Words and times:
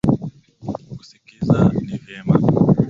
Kusikiza 0.97 1.55
ni 1.85 1.95
vyema. 2.03 2.35